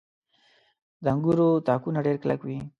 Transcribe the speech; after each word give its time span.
•د 1.03 1.05
انګورو 1.13 1.47
تاکونه 1.67 1.99
ډېر 2.05 2.17
کلک 2.23 2.41
وي. 2.43 2.59